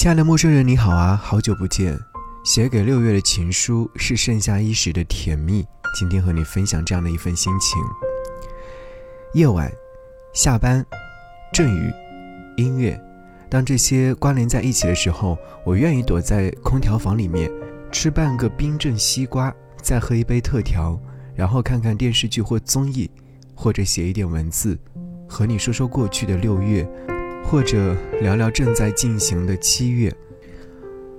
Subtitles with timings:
[0.00, 1.94] 亲爱的陌生人，你好啊，好久不见。
[2.42, 5.62] 写给六月的情书是盛夏一时的甜蜜。
[5.94, 7.78] 今天和你分享这样的一份心情。
[9.34, 9.70] 夜晚，
[10.32, 10.82] 下班，
[11.52, 11.92] 阵雨，
[12.56, 12.98] 音乐，
[13.50, 15.36] 当这些关联在一起的时候，
[15.66, 17.50] 我愿意躲在空调房里面，
[17.92, 20.98] 吃半个冰镇西瓜，再喝一杯特调，
[21.34, 23.10] 然后看看电视剧或综艺，
[23.54, 24.78] 或者写一点文字，
[25.28, 26.88] 和你说说过去的六月。
[27.50, 30.14] 或者聊聊正在进行的七月。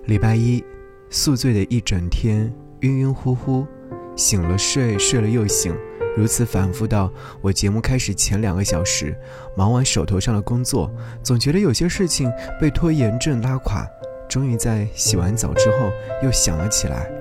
[0.05, 0.63] 礼拜一，
[1.09, 3.67] 宿醉的一整天，晕晕乎乎，
[4.15, 5.75] 醒了睡，睡了又醒，
[6.15, 7.11] 如此反复到
[7.41, 9.13] 我节目开始前两个小时，
[9.57, 10.89] 忙完手头上的工作，
[11.21, 13.85] 总觉得有些事情被拖延症拉垮。
[14.29, 15.91] 终于在洗完澡之后，
[16.23, 17.11] 又想了起来，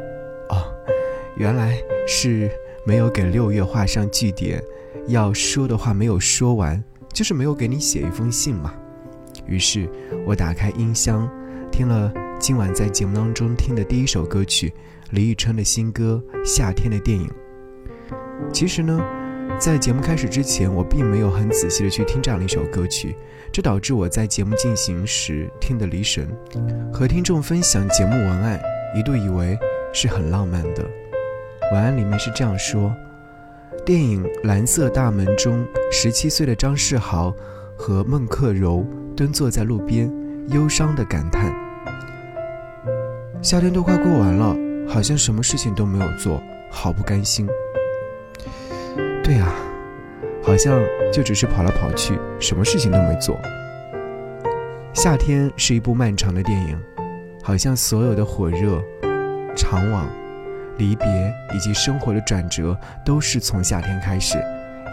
[0.51, 0.73] 哦，
[1.37, 2.49] 原来是
[2.87, 4.63] 没有给六月画上句点，
[5.09, 6.81] 要说的话没有说完，
[7.13, 8.73] 就是没有给你写一封信嘛。
[9.51, 9.91] 于是，
[10.25, 11.29] 我打开音箱，
[11.73, 14.73] 听了今晚在节目当中听的第一首歌曲，
[15.11, 17.27] 李宇春的新歌《夏天的电影》。
[18.53, 19.05] 其实呢，
[19.59, 23.17] 在节目开始之前，我并没有很仔细的去听这样的一首歌曲，
[23.51, 26.29] 这导致我在节目进行时听得离神。
[26.93, 28.61] 和听众分享节目文案，
[28.97, 29.59] 一度以为
[29.93, 30.89] 是很浪漫的。
[31.73, 32.95] 文案里面是这样说：
[33.85, 37.35] 电影《蓝色大门》中，十七岁的张世豪
[37.77, 38.87] 和孟克柔。
[39.21, 40.11] 蹲坐在路边，
[40.49, 41.55] 忧伤地感叹
[43.45, 44.57] ：“夏天都快过完了，
[44.89, 47.47] 好像什么事情都没有做，好不甘心。”
[49.23, 49.53] 对啊，
[50.43, 50.81] 好像
[51.13, 53.39] 就只是跑来跑去，什么事情都没做。
[54.95, 56.83] 夏天是一部漫长的电影，
[57.43, 58.83] 好像所有的火热、
[59.55, 60.09] 长往、
[60.79, 61.07] 离别
[61.55, 62.75] 以及生活的转折，
[63.05, 64.43] 都是从夏天开始，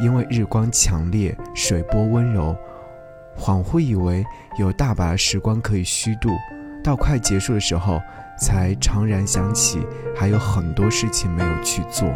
[0.01, 2.53] 因为日光强烈，水波温柔。
[3.37, 4.25] 恍惚以为
[4.57, 6.31] 有大把的时光可以虚度，
[6.83, 8.01] 到快结束的时候，
[8.39, 9.85] 才怅然想起
[10.15, 12.07] 还有很多事情没有去做。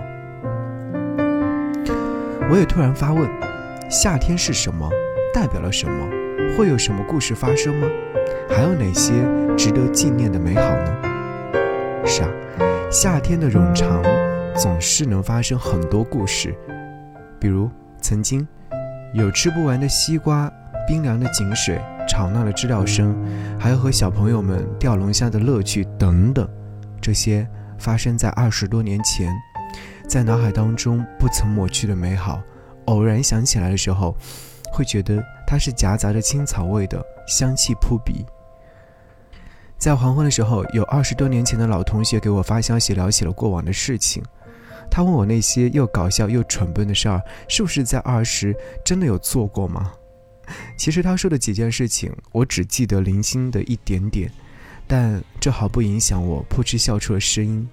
[2.50, 3.30] 我也突然发问：
[3.90, 4.90] 夏天是什么？
[5.34, 6.10] 代表了什么？
[6.58, 7.88] 会有什么故事发生吗？
[8.50, 9.14] 还有哪些
[9.56, 10.98] 值得纪念的美好呢？
[12.06, 12.30] 是啊，
[12.92, 14.04] 夏天的冗长
[14.56, 16.54] 总是能发生很多故事，
[17.40, 17.70] 比如
[18.02, 18.46] 曾经
[19.14, 20.52] 有吃不完的西瓜。
[20.88, 23.16] 冰凉的井水，吵闹的知了声，
[23.60, 26.48] 还有和小朋友们钓龙虾的乐趣等等，
[27.02, 27.48] 这些
[27.78, 29.34] 发生在二十多年前，
[30.08, 32.42] 在脑海当中不曾抹去的美好，
[32.86, 34.16] 偶然想起来的时候，
[34.74, 38.26] 会觉得它是夹杂着青草味的，香气扑鼻。
[39.78, 44.24] 在黄昏的时候，有二十多年前的老同学给我发消息，聊起了过往的事情。
[44.92, 49.94] 他问我那些又搞笑又蠢笨的事儿，是不是在二十真的有做过吗？
[50.76, 54.32] 其实他说的几件事情，我只记得零星的一点点，
[54.88, 57.68] 但这毫不影响我扑哧笑出了声音。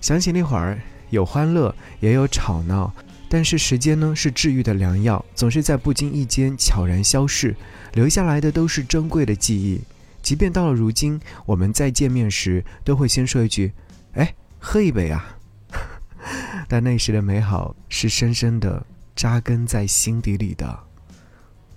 [0.00, 0.78] 想起那会儿
[1.10, 2.92] 有欢乐，也有吵闹，
[3.28, 7.54] 但是时间呢是治愈的良药，总是在不经意间悄然消逝，
[7.94, 9.80] 留下来的都是珍贵的记忆。
[10.20, 13.72] 即便到了如今，我们再见面时都会先说一句
[14.14, 15.36] ：“哎，喝一杯啊。
[16.68, 18.84] ”但那时的美好是深深的
[19.16, 20.78] 扎根在心底里的。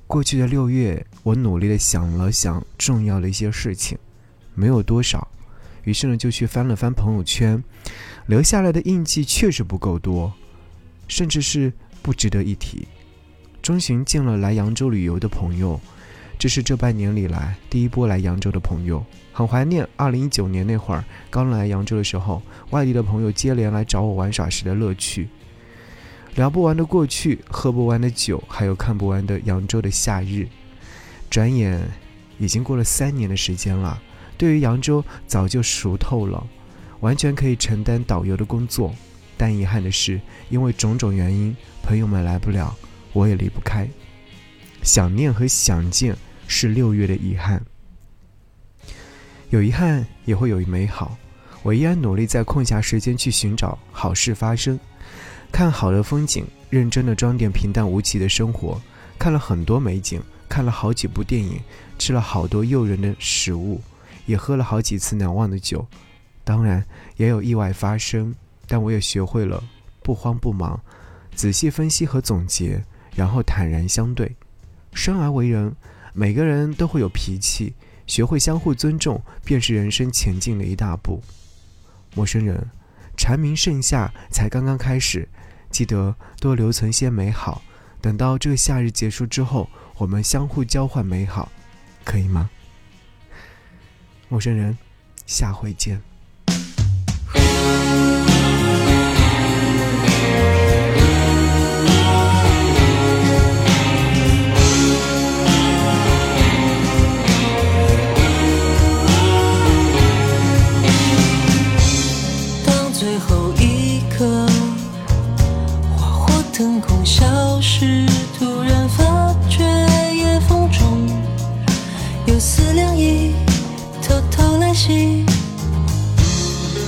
[0.08, 3.98] 过去的六月，我努力的想了想重要的一些事情，
[4.54, 5.28] 没有多少，
[5.84, 7.62] 于是呢就去翻了翻朋友圈，
[8.28, 10.32] 留下来的印记确实不够多，
[11.08, 11.74] 甚至是
[12.04, 12.88] 不值得一提。
[13.64, 15.82] 中旬见了来扬州旅游的朋友，
[16.38, 25.28] 这是这半年里来第一波来扬州的朋友，很怀念二零一九年那会儿刚来扬州的时候，外地的朋友接连来找我玩耍时的乐趣。
[26.36, 30.48] 聊不完的过去，喝不完的酒，还有看不完的扬州的夏日。
[31.30, 31.82] 转眼
[32.38, 34.02] 已经过了三年的时间了，
[34.38, 36.46] 对于扬州早就熟透了，
[37.00, 38.94] 完全可以承担导游的工作。
[39.38, 40.20] 但遗憾的是，
[40.50, 42.76] 因为种种原因，朋友们来不了，
[43.14, 43.88] 我也离不开。
[44.84, 46.16] 想念和想见
[46.48, 47.64] 是六月的遗憾，
[49.52, 51.18] 有遗憾也会有美好。
[51.64, 54.78] 我依然努力在空暇时间去寻找好事发生。
[55.56, 58.78] 看好的风景，认真的装点平淡无奇的生活，
[59.18, 61.58] 看了很多美景，看了好几部电影，
[61.98, 63.80] 吃了好多诱人的食物，
[64.26, 65.88] 也喝了好几次难忘的酒。
[66.44, 66.86] 当然
[67.16, 68.36] 也有意外发生，
[68.68, 69.64] 但我也学会了
[70.04, 70.78] 不慌不忙，
[71.34, 72.84] 仔细分析和总结，
[73.16, 74.30] 然后坦然相对。
[74.94, 75.74] 生而为人，
[76.12, 77.74] 每个人都会有脾气，
[78.08, 81.24] 学会相互尊重，便是人生前进的一大步。
[82.14, 82.62] 陌生人，
[83.16, 85.26] 蝉鸣盛夏才刚刚开始。
[85.76, 87.62] 记得多留存些美好
[88.00, 91.52] 等到这个夏日结束之后我们相互交换美好
[92.06, 92.50] 可以吗？
[94.30, 94.78] 陌生人
[95.26, 96.02] 下回见。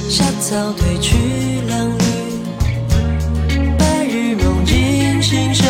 [0.09, 1.17] 夏草褪去
[1.67, 5.66] 褴褛，白日梦惊醒时。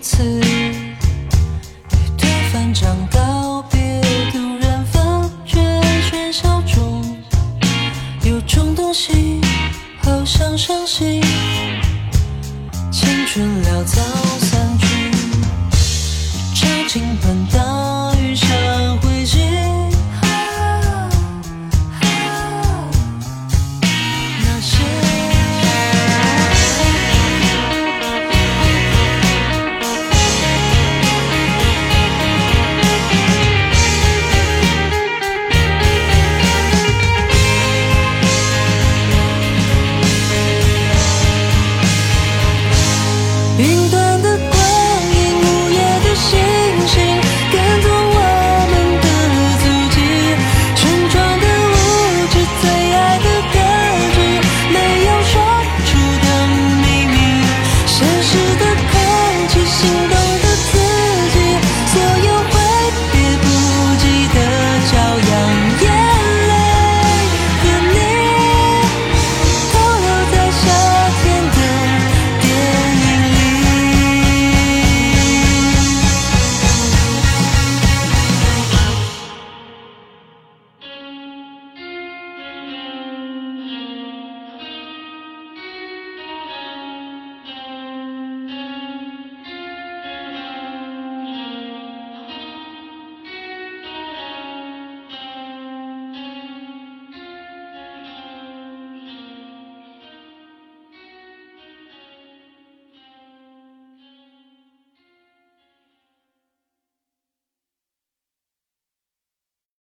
[0.00, 0.96] 次与
[2.16, 4.00] 对方讲告别，
[4.32, 4.98] 突然发
[5.44, 5.60] 觉
[6.10, 7.04] 喧嚣中
[8.22, 9.40] 有种东西，
[10.02, 11.22] 好像伤心。
[12.90, 14.00] 青春潦草
[14.40, 14.86] 散去，
[16.54, 17.59] 朝秦奔的。